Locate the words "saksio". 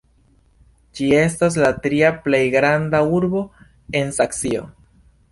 4.17-4.65